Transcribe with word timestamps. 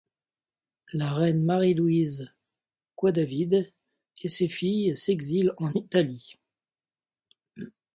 La 0.93 1.13
reine 1.13 1.43
Marie-Louise 1.43 2.31
Coidavid 2.95 3.71
et 4.23 4.27
ses 4.29 4.49
filles 4.49 4.97
s'exilent 4.97 5.53
en 5.57 5.71
Italie. 5.73 6.39